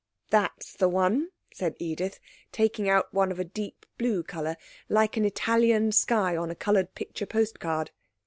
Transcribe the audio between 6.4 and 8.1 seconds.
a coloured picture post card.